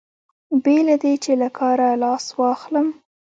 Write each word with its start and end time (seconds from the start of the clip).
بې 0.63 0.77
له 0.87 0.95
دې 1.03 1.13
چې 1.23 1.31
له 1.41 1.49
کاره 1.57 1.89
لاس 2.03 2.25
واخلم. 2.39 2.87